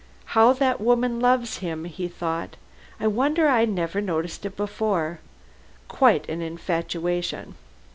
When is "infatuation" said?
6.41-7.53